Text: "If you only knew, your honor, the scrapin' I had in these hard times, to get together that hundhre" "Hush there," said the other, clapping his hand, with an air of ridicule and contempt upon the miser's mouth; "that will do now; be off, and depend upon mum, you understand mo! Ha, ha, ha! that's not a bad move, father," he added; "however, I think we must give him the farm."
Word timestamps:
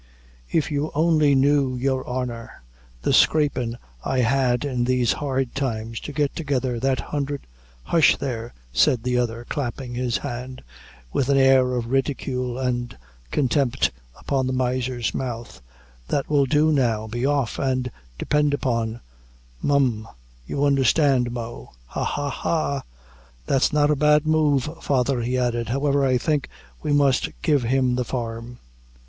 "If 0.51 0.71
you 0.71 0.89
only 0.95 1.35
knew, 1.35 1.75
your 1.75 2.03
honor, 2.09 2.63
the 3.03 3.13
scrapin' 3.13 3.77
I 4.03 4.21
had 4.21 4.65
in 4.65 4.85
these 4.85 5.13
hard 5.13 5.53
times, 5.53 5.99
to 5.99 6.11
get 6.11 6.35
together 6.35 6.79
that 6.79 7.11
hundhre" 7.11 7.37
"Hush 7.91 8.17
there," 8.17 8.55
said 8.73 9.03
the 9.03 9.19
other, 9.19 9.45
clapping 9.47 9.93
his 9.93 10.17
hand, 10.17 10.63
with 11.13 11.29
an 11.29 11.37
air 11.37 11.73
of 11.75 11.91
ridicule 11.91 12.57
and 12.57 12.97
contempt 13.29 13.91
upon 14.19 14.47
the 14.47 14.53
miser's 14.53 15.13
mouth; 15.13 15.61
"that 16.07 16.27
will 16.27 16.47
do 16.47 16.71
now; 16.71 17.05
be 17.05 17.23
off, 17.23 17.59
and 17.59 17.91
depend 18.17 18.55
upon 18.55 19.01
mum, 19.61 20.07
you 20.47 20.65
understand 20.65 21.29
mo! 21.29 21.73
Ha, 21.89 22.03
ha, 22.03 22.29
ha! 22.31 22.81
that's 23.45 23.71
not 23.71 23.91
a 23.91 23.95
bad 23.95 24.25
move, 24.25 24.63
father," 24.81 25.21
he 25.21 25.37
added; 25.37 25.69
"however, 25.69 26.03
I 26.03 26.17
think 26.17 26.49
we 26.81 26.91
must 26.91 27.29
give 27.43 27.61
him 27.61 27.93
the 27.93 28.03
farm." 28.03 28.57